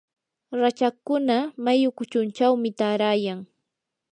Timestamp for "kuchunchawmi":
1.97-2.69